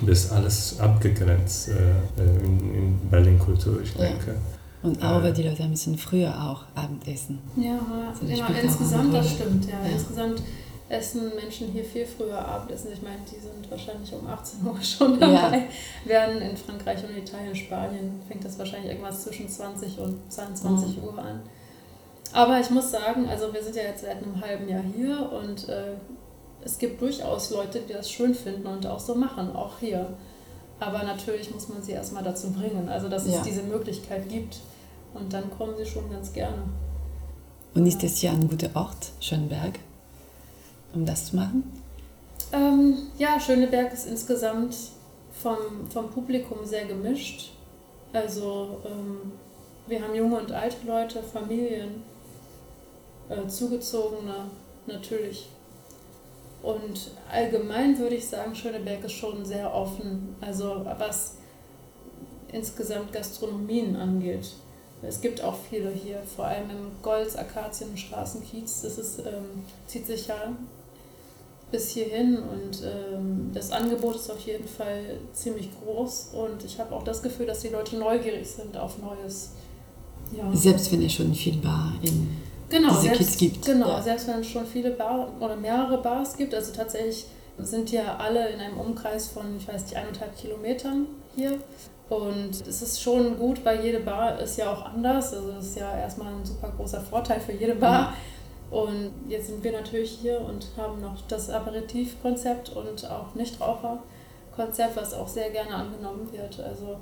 Das 0.00 0.24
ist 0.24 0.32
alles 0.32 0.80
abgegrenzt 0.80 1.68
äh, 1.68 1.72
äh 1.72 2.44
in, 2.44 2.74
in 2.74 3.10
Berlin-Kultur, 3.10 3.80
ich 3.82 3.92
denke. 3.94 4.30
Ja. 4.32 4.34
Und 4.82 5.02
auch, 5.02 5.22
weil 5.22 5.32
die 5.32 5.42
Leute 5.42 5.64
ein 5.64 5.70
bisschen 5.70 5.98
früher 5.98 6.30
auch 6.30 6.62
Abendessen. 6.76 7.40
Ja, 7.56 7.78
also 8.08 8.24
ja 8.32 8.46
insgesamt, 8.62 9.12
das 9.12 9.32
stimmt. 9.32 9.66
Ja. 9.66 9.84
ja. 9.84 9.90
Insgesamt 9.90 10.42
essen 10.88 11.34
Menschen 11.34 11.68
hier 11.68 11.84
viel 11.84 12.06
früher 12.06 12.38
Abendessen. 12.38 12.92
Ich 12.92 13.02
meine, 13.02 13.18
die 13.26 13.40
sind 13.40 13.70
wahrscheinlich 13.70 14.12
um 14.12 14.26
18 14.26 14.66
Uhr 14.66 14.76
schon 14.82 15.18
dabei. 15.18 15.56
Ja. 15.56 15.62
Während 16.04 16.42
in 16.42 16.56
Frankreich 16.56 17.02
und 17.04 17.16
Italien, 17.16 17.56
Spanien 17.56 18.20
fängt 18.28 18.44
das 18.44 18.58
wahrscheinlich 18.58 18.90
irgendwas 18.92 19.24
zwischen 19.24 19.48
20 19.48 19.98
und 19.98 20.32
22 20.32 20.96
mhm. 20.96 21.04
Uhr 21.04 21.18
an. 21.18 21.40
Aber 22.32 22.60
ich 22.60 22.70
muss 22.70 22.90
sagen, 22.90 23.28
also 23.28 23.52
wir 23.52 23.62
sind 23.62 23.74
ja 23.74 23.82
jetzt 23.82 24.02
seit 24.02 24.22
einem 24.22 24.40
halben 24.40 24.68
Jahr 24.68 24.82
hier 24.94 25.32
und 25.32 25.68
äh, 25.68 25.94
es 26.64 26.78
gibt 26.78 27.00
durchaus 27.00 27.50
Leute, 27.50 27.80
die 27.80 27.92
das 27.92 28.10
schön 28.10 28.34
finden 28.34 28.66
und 28.66 28.86
auch 28.86 29.00
so 29.00 29.14
machen, 29.14 29.54
auch 29.54 29.78
hier. 29.78 30.06
Aber 30.80 31.02
natürlich 31.02 31.52
muss 31.52 31.68
man 31.68 31.82
sie 31.82 31.92
erstmal 31.92 32.22
dazu 32.22 32.50
bringen, 32.52 32.88
also 32.88 33.08
dass 33.08 33.26
ja. 33.26 33.36
es 33.36 33.42
diese 33.42 33.62
Möglichkeit 33.62 34.28
gibt. 34.28 34.58
Und 35.14 35.32
dann 35.32 35.50
kommen 35.50 35.74
sie 35.76 35.86
schon 35.86 36.10
ganz 36.10 36.32
gerne. 36.32 36.62
Und 37.74 37.86
ist 37.86 38.02
das 38.02 38.18
hier 38.18 38.30
ein 38.30 38.48
guter 38.48 38.70
Ort, 38.74 39.12
Schönberg, 39.20 39.78
um 40.94 41.04
das 41.04 41.26
zu 41.26 41.36
machen? 41.36 41.64
Ähm, 42.52 42.96
ja, 43.18 43.38
Schöneberg 43.40 43.92
ist 43.92 44.06
insgesamt 44.06 44.74
vom, 45.32 45.56
vom 45.90 46.10
Publikum 46.10 46.64
sehr 46.64 46.86
gemischt. 46.86 47.52
Also 48.12 48.80
ähm, 48.86 49.32
wir 49.86 50.02
haben 50.02 50.14
junge 50.14 50.38
und 50.38 50.52
alte 50.52 50.86
Leute, 50.86 51.22
Familien, 51.22 52.02
äh, 53.28 53.46
Zugezogene 53.46 54.46
natürlich. 54.86 55.48
Und 56.62 57.12
allgemein 57.30 57.98
würde 57.98 58.16
ich 58.16 58.26
sagen, 58.26 58.54
Schöneberg 58.54 59.04
ist 59.04 59.12
schon 59.12 59.44
sehr 59.44 59.72
offen, 59.72 60.34
also 60.40 60.84
was 60.98 61.36
insgesamt 62.52 63.12
Gastronomien 63.12 63.96
angeht. 63.96 64.52
Es 65.02 65.20
gibt 65.20 65.42
auch 65.42 65.54
viele 65.70 65.90
hier, 65.90 66.20
vor 66.34 66.46
allem 66.46 66.70
im 66.70 66.90
Golds, 67.02 67.36
Akazien, 67.36 67.96
Straßenkiez. 67.96 68.82
Das 68.82 68.98
ist, 68.98 69.20
ähm, 69.20 69.64
zieht 69.86 70.06
sich 70.06 70.26
ja 70.26 70.56
bis 71.70 71.90
hierhin 71.90 72.38
und 72.38 72.82
ähm, 72.82 73.50
das 73.52 73.70
Angebot 73.70 74.16
ist 74.16 74.30
auf 74.30 74.40
jeden 74.40 74.66
Fall 74.66 75.18
ziemlich 75.34 75.68
groß 75.82 76.30
und 76.32 76.64
ich 76.64 76.80
habe 76.80 76.94
auch 76.94 77.04
das 77.04 77.22
Gefühl, 77.22 77.46
dass 77.46 77.60
die 77.60 77.68
Leute 77.68 77.96
neugierig 77.96 78.48
sind 78.48 78.76
auf 78.76 78.98
Neues. 78.98 79.50
Ja. 80.36 80.50
Selbst 80.54 80.90
wenn 80.90 81.04
es 81.04 81.12
schon 81.12 81.34
viel 81.34 81.58
Bar 81.58 81.92
in 82.02 82.36
genau, 82.68 82.90
diese 82.90 83.02
selbst, 83.02 83.18
Kids 83.18 83.36
gibt. 83.36 83.66
Genau, 83.66 83.88
ja. 83.88 84.02
selbst 84.02 84.28
wenn 84.28 84.40
es 84.40 84.46
schon 84.46 84.66
viele 84.66 84.90
Bar 84.90 85.32
oder 85.40 85.56
mehrere 85.56 85.98
Bars 85.98 86.36
gibt. 86.36 86.54
Also 86.54 86.72
tatsächlich 86.72 87.26
sind 87.58 87.90
ja 87.90 88.16
alle 88.16 88.48
in 88.50 88.60
einem 88.60 88.78
Umkreis 88.78 89.28
von, 89.28 89.56
ich 89.56 89.66
weiß 89.66 89.82
nicht, 89.82 89.96
eineinhalb 89.96 90.36
Kilometern 90.36 91.06
hier. 91.34 91.58
Und 92.08 92.66
es 92.66 92.80
ist 92.80 93.02
schon 93.02 93.38
gut, 93.38 93.64
weil 93.64 93.84
jede 93.84 94.00
Bar 94.00 94.40
ist 94.40 94.56
ja 94.56 94.72
auch 94.72 94.84
anders. 94.86 95.34
Also 95.34 95.52
das 95.52 95.66
ist 95.66 95.76
ja 95.76 95.98
erstmal 95.98 96.32
ein 96.32 96.44
super 96.44 96.72
großer 96.76 97.00
Vorteil 97.00 97.40
für 97.40 97.52
jede 97.52 97.74
Bar. 97.74 98.14
Und 98.70 99.12
jetzt 99.28 99.48
sind 99.48 99.64
wir 99.64 99.72
natürlich 99.72 100.10
hier 100.10 100.40
und 100.40 100.66
haben 100.76 101.00
noch 101.00 101.22
das 101.26 101.50
Aperitivkonzept 101.50 102.70
und 102.70 103.10
auch 103.10 103.34
Nichtraucherkonzept, 103.34 104.96
was 104.96 105.14
auch 105.14 105.28
sehr 105.28 105.50
gerne 105.50 105.74
angenommen 105.74 106.28
wird. 106.32 106.60
Also 106.60 106.96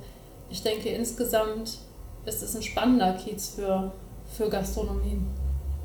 ich 0.49 0.63
denke 0.63 0.89
insgesamt 0.89 1.79
ist 2.25 2.41
es 2.41 2.55
ein 2.55 2.63
spannender 2.63 3.13
Kiez 3.13 3.49
für, 3.55 3.91
für 4.31 4.49
Gastronomie 4.49 5.19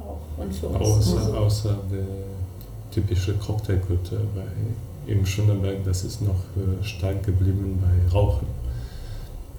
auch 0.02 0.42
und 0.42 0.54
für 0.54 0.66
uns. 0.68 0.80
Außer, 0.80 1.38
außer 1.38 1.76
der 1.90 2.04
typische 2.90 3.34
Cocktailkultur 3.34 4.18
bei 4.34 4.42
im 5.10 5.26
Schöneberg, 5.26 5.84
das 5.84 6.04
ist 6.04 6.22
noch 6.22 6.30
äh, 6.56 6.84
stark 6.84 7.24
geblieben 7.24 7.82
bei 7.82 8.12
Rauchen. 8.12 8.46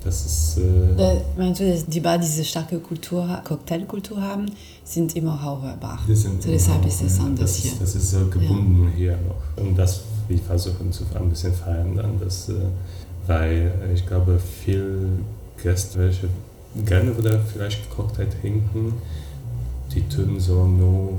Das 0.03 0.25
ist. 0.25 0.57
Äh, 0.57 1.15
äh, 1.15 1.21
meinst 1.37 1.61
du, 1.61 1.69
dass 1.69 1.85
die 1.85 1.99
Bar 1.99 2.17
diese 2.17 2.43
starke 2.43 2.79
Kultur, 2.79 3.41
Cocktailkultur 3.43 4.21
haben, 4.21 4.45
sind 4.83 5.15
immer 5.15 5.35
Raucherbar. 5.35 5.99
Die 6.07 6.15
sind 6.15 6.41
so 6.41 6.49
deshalb 6.49 6.85
ist 6.85 7.01
es 7.01 7.19
anders 7.19 7.39
das 7.39 7.55
hier. 7.55 7.71
Ist, 7.71 7.81
das 7.81 7.95
ist 7.95 8.11
so 8.11 8.25
gebunden 8.27 8.89
ja. 8.91 8.97
hier 8.97 9.17
noch. 9.27 9.63
Und 9.63 9.77
das 9.77 10.01
wir 10.27 10.39
versuchen 10.39 10.91
zu 10.91 11.03
ein 11.15 11.29
bisschen 11.29 11.53
verändern, 11.53 12.19
dass, 12.19 12.49
äh, 12.49 12.53
weil 13.27 13.71
ich 13.93 14.05
glaube, 14.05 14.39
viele 14.39 15.09
Gäste, 15.61 15.99
welche 15.99 16.27
gerne 16.85 17.17
wieder 17.17 17.39
vielleicht 17.39 17.89
Cocktail 17.89 18.27
trinken, 18.41 18.93
die 19.93 20.07
tun 20.07 20.39
so 20.39 20.65
nur 20.65 21.13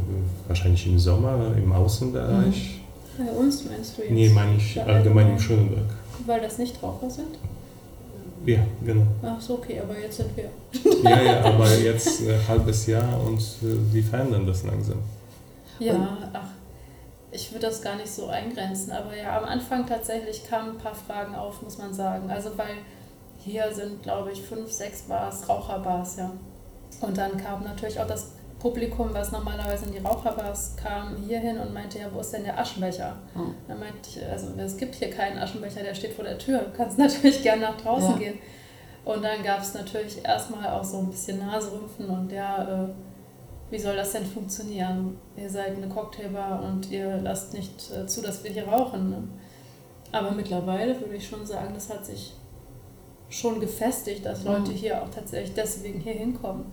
wahrscheinlich 0.48 0.86
im 0.86 0.98
Sommer 0.98 1.52
im 1.56 1.72
Außenbereich. 1.72 2.80
Mhm. 3.18 3.26
Bei 3.26 3.32
uns 3.32 3.64
meinst 3.64 3.96
du 3.96 4.02
jetzt? 4.02 4.10
Nee, 4.10 4.28
meine 4.28 4.56
ich 4.56 4.82
allgemein 4.82 5.30
im 5.30 5.38
Schöneberg. 5.38 5.86
Weil 6.26 6.40
das 6.40 6.58
nicht 6.58 6.82
Raucher 6.82 7.08
sind? 7.08 7.38
Ja, 8.44 8.58
genau. 8.84 9.06
Ach 9.22 9.40
so, 9.40 9.54
okay, 9.54 9.80
aber 9.80 9.98
jetzt 9.98 10.16
sind 10.16 10.30
wir. 10.36 10.50
ja, 11.02 11.22
ja, 11.22 11.44
aber 11.44 11.68
jetzt 11.78 12.20
ein 12.20 12.28
äh, 12.28 12.38
halbes 12.46 12.86
Jahr 12.86 13.20
und 13.24 13.40
äh, 13.40 13.76
die 13.92 14.02
verändern 14.02 14.46
das 14.46 14.64
langsam. 14.64 14.98
Ja, 15.78 16.18
ach, 16.32 16.48
ich 17.30 17.50
würde 17.52 17.66
das 17.66 17.80
gar 17.80 17.96
nicht 17.96 18.10
so 18.10 18.26
eingrenzen, 18.26 18.92
aber 18.92 19.16
ja, 19.16 19.38
am 19.38 19.44
Anfang 19.44 19.86
tatsächlich 19.86 20.46
kamen 20.46 20.72
ein 20.72 20.78
paar 20.78 20.94
Fragen 20.94 21.34
auf, 21.34 21.62
muss 21.62 21.78
man 21.78 21.94
sagen. 21.94 22.30
Also, 22.30 22.50
weil 22.56 22.76
hier 23.38 23.72
sind, 23.72 24.02
glaube 24.02 24.32
ich, 24.32 24.42
fünf, 24.42 24.70
sechs 24.70 25.02
Bars, 25.02 25.48
Raucherbars, 25.48 26.16
ja. 26.16 26.32
Und 27.00 27.16
dann 27.16 27.36
kam 27.36 27.64
natürlich 27.64 27.98
auch 27.98 28.06
das 28.06 28.32
Publikum, 28.64 29.12
was 29.12 29.30
normalerweise 29.30 29.84
in 29.84 29.92
die 29.92 29.98
Raucherbars 29.98 30.74
kam, 30.74 31.16
hier 31.28 31.38
hin 31.38 31.58
und 31.58 31.74
meinte, 31.74 31.98
ja, 31.98 32.06
wo 32.10 32.20
ist 32.20 32.32
denn 32.32 32.44
der 32.44 32.58
Aschenbecher? 32.58 33.14
Oh. 33.36 33.52
Dann 33.68 33.78
meinte 33.78 34.08
ich, 34.08 34.24
also 34.24 34.46
es 34.56 34.78
gibt 34.78 34.94
hier 34.94 35.10
keinen 35.10 35.36
Aschenbecher, 35.36 35.82
der 35.82 35.94
steht 35.94 36.14
vor 36.14 36.24
der 36.24 36.38
Tür. 36.38 36.60
Du 36.60 36.74
kannst 36.74 36.96
natürlich 37.06 37.42
gerne 37.42 37.60
nach 37.60 37.76
draußen 37.76 38.12
ja. 38.12 38.16
gehen. 38.16 38.38
Und 39.04 39.22
dann 39.22 39.42
gab 39.42 39.60
es 39.60 39.74
natürlich 39.74 40.24
erstmal 40.24 40.70
auch 40.70 40.82
so 40.82 40.96
ein 40.96 41.10
bisschen 41.10 41.40
Naserümpfen 41.40 42.08
und 42.08 42.32
ja, 42.32 42.86
äh, 42.86 42.88
wie 43.70 43.78
soll 43.78 43.96
das 43.96 44.12
denn 44.12 44.24
funktionieren? 44.24 45.18
Ihr 45.36 45.50
seid 45.50 45.76
eine 45.76 45.88
Cocktailbar 45.90 46.62
und 46.62 46.90
ihr 46.90 47.18
lasst 47.18 47.52
nicht 47.52 47.90
äh, 47.90 48.06
zu, 48.06 48.22
dass 48.22 48.44
wir 48.44 48.50
hier 48.50 48.66
rauchen. 48.66 49.10
Ne? 49.10 49.28
Aber 50.10 50.30
mittlerweile 50.30 50.98
würde 50.98 51.16
ich 51.16 51.28
schon 51.28 51.44
sagen, 51.44 51.74
das 51.74 51.90
hat 51.90 52.06
sich 52.06 52.32
schon 53.28 53.60
gefestigt, 53.60 54.24
dass 54.24 54.44
Leute 54.44 54.72
hier 54.72 55.02
auch 55.02 55.10
tatsächlich 55.10 55.52
deswegen 55.52 56.00
hier 56.00 56.14
hinkommen. 56.14 56.64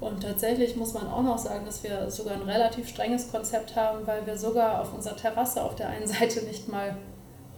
Und 0.00 0.22
tatsächlich 0.22 0.76
muss 0.76 0.92
man 0.92 1.06
auch 1.08 1.22
noch 1.22 1.38
sagen, 1.38 1.64
dass 1.64 1.82
wir 1.82 2.10
sogar 2.10 2.34
ein 2.34 2.42
relativ 2.42 2.88
strenges 2.88 3.30
Konzept 3.30 3.74
haben, 3.76 4.06
weil 4.06 4.26
wir 4.26 4.36
sogar 4.36 4.82
auf 4.82 4.92
unserer 4.94 5.16
Terrasse 5.16 5.62
auf 5.62 5.74
der 5.74 5.88
einen 5.88 6.06
Seite 6.06 6.44
nicht 6.44 6.68
mal 6.68 6.96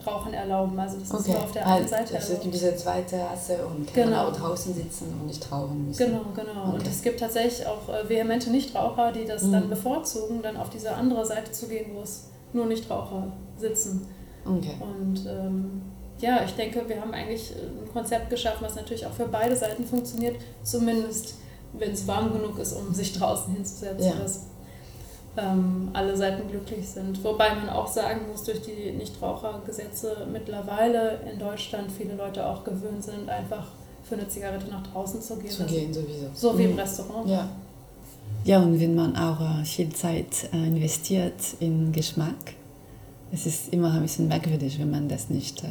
Rauchen 0.06 0.32
erlauben. 0.32 0.78
Also 0.78 0.98
das 0.98 1.08
ist 1.08 1.14
Okay, 1.14 1.32
nur 1.32 1.42
auf 1.42 1.50
der 1.50 1.64
weil 1.66 1.72
einen 1.72 1.88
Seite 1.88 2.16
es 2.16 2.28
erlaubt. 2.30 2.54
diese 2.54 2.76
zweite 2.76 3.16
Terrasse 3.16 3.66
und 3.66 3.92
kann 3.92 4.04
Genau. 4.04 4.16
man 4.24 4.26
auch 4.32 4.36
draußen 4.36 4.72
sitzen 4.72 5.08
und 5.20 5.26
nicht 5.26 5.50
rauchen 5.50 5.88
müssen. 5.88 5.98
Genau, 6.06 6.20
genau. 6.36 6.66
Und 6.72 6.80
Okay. 6.82 6.88
es 6.90 7.02
gibt 7.02 7.18
tatsächlich 7.18 7.66
auch 7.66 7.88
äh, 7.88 8.08
vehemente 8.08 8.50
Nichtraucher, 8.50 9.10
die 9.10 9.24
das 9.24 9.42
Mhm. 9.42 9.52
dann 9.52 9.68
bevorzugen, 9.68 10.40
dann 10.40 10.56
auf 10.56 10.70
diese 10.70 10.92
andere 10.94 11.26
Seite 11.26 11.50
zu 11.50 11.66
gehen, 11.66 11.90
wo 11.96 12.02
es 12.02 12.28
nur 12.52 12.66
Nichtraucher 12.66 13.32
sitzen. 13.58 14.06
Okay. 14.46 14.76
Und 14.80 15.26
ähm, 15.26 15.82
ja, 16.20 16.44
ich 16.44 16.52
denke, 16.54 16.88
wir 16.88 17.00
haben 17.00 17.12
eigentlich 17.12 17.50
äh, 17.56 17.62
ein 17.62 17.92
Konzept 17.92 18.30
geschaffen, 18.30 18.58
was 18.64 18.76
natürlich 18.76 19.04
auch 19.04 19.12
für 19.12 19.26
beide 19.26 19.56
Seiten 19.56 19.84
funktioniert, 19.84 20.36
zumindest 20.62 21.34
wenn 21.72 21.92
es 21.92 22.06
warm 22.06 22.32
genug 22.32 22.58
ist, 22.58 22.72
um 22.72 22.92
sich 22.94 23.12
draußen 23.12 23.52
hinzusetzen, 23.54 24.06
Ja. 24.06 24.14
dass 24.22 24.44
ähm, 25.36 25.90
alle 25.92 26.16
Seiten 26.16 26.48
glücklich 26.50 26.88
sind. 26.88 27.22
Wobei 27.22 27.54
man 27.54 27.68
auch 27.68 27.86
sagen 27.86 28.22
muss, 28.30 28.42
durch 28.44 28.60
die 28.62 28.90
Nichtrauchergesetze 28.92 30.26
mittlerweile 30.32 31.20
in 31.32 31.38
Deutschland 31.38 31.90
viele 31.92 32.14
Leute 32.16 32.44
auch 32.44 32.64
gewöhnt 32.64 33.04
sind, 33.04 33.28
einfach 33.28 33.66
für 34.02 34.16
eine 34.16 34.26
Zigarette 34.28 34.68
nach 34.70 34.84
draußen 34.86 35.20
zu 35.20 35.36
gehen. 35.36 35.50
Zu 35.50 35.64
gehen 35.66 35.92
sowieso. 35.92 36.26
So 36.34 36.58
wie 36.58 36.64
im 36.64 36.72
Mhm. 36.72 36.78
Restaurant. 36.78 37.28
Ja. 37.28 37.48
Ja, 38.44 38.60
und 38.62 38.80
wenn 38.80 38.94
man 38.94 39.14
auch 39.16 39.40
äh, 39.40 39.64
viel 39.64 39.90
Zeit 39.90 40.48
äh, 40.52 40.56
investiert 40.66 41.34
in 41.60 41.92
Geschmack, 41.92 42.54
es 43.30 43.46
ist 43.46 43.72
immer 43.72 43.92
ein 43.92 44.02
bisschen 44.02 44.28
merkwürdig, 44.28 44.78
wenn 44.78 44.90
man 44.90 45.08
das 45.08 45.28
nicht 45.28 45.62
äh, 45.62 45.66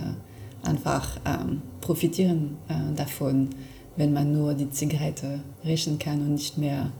einfach 0.67 1.17
ähm, 1.25 1.61
profitieren 1.81 2.57
äh, 2.69 2.95
davon, 2.95 3.49
wenn 3.97 4.13
man 4.13 4.31
nur 4.31 4.53
die 4.53 4.69
Zigarette 4.69 5.39
riechen 5.65 5.97
kann 5.99 6.21
und 6.21 6.33
nicht 6.35 6.57
mehr, 6.57 6.91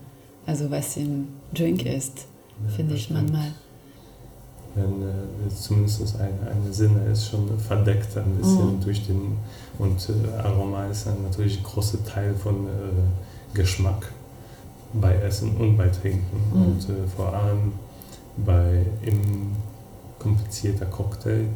also 0.46 0.70
was 0.70 0.96
im 0.96 1.28
Drink 1.54 1.86
ist, 1.86 2.26
Ja, 2.66 2.74
finde 2.74 2.94
ich 2.94 3.04
stimmt. 3.04 3.20
manchmal. 3.32 3.52
Wenn 4.74 5.02
äh, 5.02 5.48
zumindest 5.54 6.16
eine, 6.20 6.50
eine 6.50 6.72
Sinne 6.72 7.04
ist 7.10 7.28
schon 7.30 7.48
verdeckt 7.58 8.16
ein 8.16 8.34
bisschen 8.36 8.76
Mhm. 8.76 8.80
durch 8.80 9.06
den 9.06 9.36
und 9.78 10.08
äh, 10.10 10.38
Aroma 10.38 10.86
ist 10.86 11.06
ein 11.08 11.22
natürlich 11.22 11.62
großer 11.62 12.04
Teil 12.04 12.34
von 12.34 12.66
äh, 12.66 13.54
Geschmack 13.54 14.12
bei 14.92 15.14
Essen 15.16 15.56
und 15.56 15.76
bei 15.76 15.88
Trinken 15.88 16.36
Mhm. 16.52 16.62
und 16.62 16.88
äh, 16.90 17.06
vor 17.16 17.32
allem 17.32 17.72
bei 18.44 18.84
im 19.02 19.52
komplizierter 20.18 20.86
Cocktail 20.86 21.46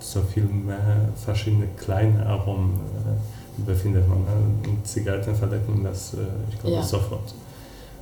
so 0.00 0.20
viel 0.22 0.44
mehr 0.44 1.08
verschiedene 1.24 1.66
kleine 1.76 2.24
Aromen 2.26 2.74
äh, 2.74 3.43
befindet 3.58 4.08
man 4.08 4.18
äh, 4.18 4.68
und 4.68 4.86
Zigaretten 4.86 5.34
verdecken 5.34 5.82
das 5.84 6.14
äh, 6.14 6.18
ich 6.50 6.60
glaube 6.60 6.76
Ja. 6.76 6.82
sofort 6.82 7.34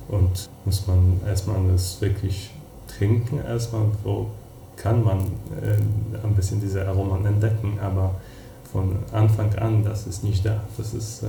und 0.09 0.49
muss 0.65 0.87
man 0.87 1.19
erstmal 1.25 1.57
das 1.71 1.99
wirklich 2.01 2.51
trinken 2.87 3.39
erstmal, 3.45 3.85
wo 4.03 4.27
kann 4.75 5.03
man 5.03 5.19
äh, 5.61 6.25
ein 6.25 6.35
bisschen 6.35 6.59
diese 6.59 6.85
Aromen 6.87 7.25
entdecken, 7.25 7.79
aber 7.81 8.15
von 8.71 8.97
Anfang 9.11 9.53
an, 9.55 9.83
das 9.83 10.07
ist 10.07 10.23
nicht 10.23 10.45
da. 10.45 10.61
Das 10.77 10.93
ist, 10.93 11.23
äh, 11.23 11.27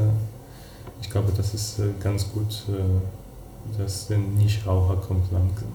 ich 1.00 1.11
glaube, 1.11 1.31
das 1.37 1.52
ist 1.54 1.78
äh, 1.78 1.88
ganz 2.02 2.31
gut, 2.33 2.64
äh, 2.69 3.78
dass 3.78 4.09
den 4.09 4.35
Nichtraucher 4.37 4.97
kommt 4.97 5.31
langsam. 5.31 5.69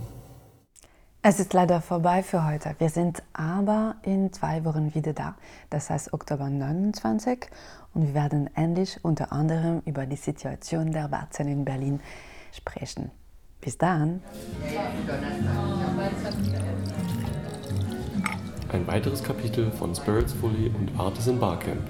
Es 1.21 1.37
ist 1.37 1.51
leider 1.51 1.81
vorbei 1.81 2.23
für 2.23 2.45
heute. 2.45 2.75
Wir 2.77 2.87
sind 2.87 3.21
aber 3.33 3.95
in 4.03 4.31
zwei 4.31 4.63
Wochen 4.63 4.95
wieder 4.95 5.11
da. 5.11 5.35
Das 5.69 5.89
heißt 5.89 6.13
Oktober 6.13 6.49
29. 6.49 7.47
Und 7.93 8.07
wir 8.07 8.13
werden 8.13 8.49
endlich 8.55 9.03
unter 9.03 9.33
anderem 9.33 9.81
über 9.85 10.05
die 10.05 10.15
Situation 10.15 10.93
der 10.93 11.11
Warzen 11.11 11.49
in 11.49 11.65
Berlin 11.65 11.99
sprechen. 12.53 13.11
Bis 13.59 13.77
dann. 13.77 14.21
Ein 18.71 18.87
weiteres 18.87 19.21
Kapitel 19.21 19.71
von 19.73 19.93
Spirits 19.93 20.31
Fully 20.31 20.69
und 20.69 20.97
Artisan 20.97 21.37
Barcamp. 21.37 21.81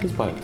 Bis 0.00 0.12
bald. 0.12 0.34